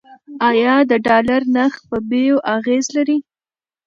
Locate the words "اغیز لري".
2.55-3.17